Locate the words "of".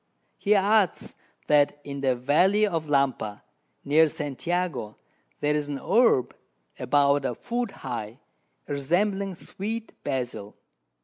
2.65-2.87